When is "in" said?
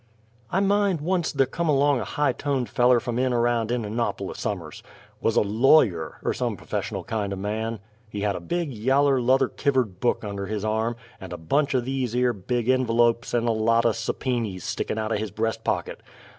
3.19-3.33